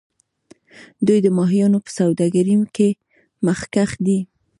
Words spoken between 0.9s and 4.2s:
دوی د ماهیانو په سوداګرۍ کې مخکښ دي.